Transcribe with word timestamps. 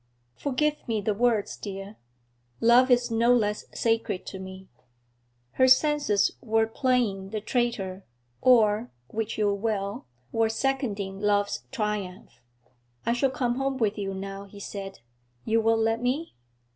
'Forgive 0.33 0.87
me 0.87 0.99
the 0.99 1.13
words, 1.13 1.55
dear. 1.55 1.95
Love 2.59 2.89
is 2.89 3.11
no 3.11 3.31
less 3.31 3.65
sacred 3.71 4.25
to 4.25 4.39
me.' 4.39 4.67
Her 5.51 5.67
senses 5.67 6.31
were 6.41 6.65
playing 6.65 7.29
the 7.29 7.39
traitor; 7.39 8.03
or 8.41 8.89
which 9.09 9.37
you 9.37 9.53
will 9.53 10.07
were 10.31 10.49
seconding 10.49 11.19
love's 11.19 11.67
triumph. 11.71 12.41
'I 13.05 13.13
shall 13.13 13.29
come 13.29 13.57
home 13.57 13.77
with 13.77 13.95
you 13.99 14.15
now,' 14.15 14.45
he 14.45 14.59
said. 14.59 15.01
'You 15.45 15.61
will 15.61 15.77
let 15.77 16.01
me?' 16.01 16.33